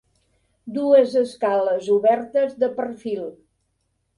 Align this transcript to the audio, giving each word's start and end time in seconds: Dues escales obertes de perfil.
Dues 0.77 1.13
escales 1.21 1.91
obertes 1.99 2.59
de 2.65 2.71
perfil. 2.81 3.25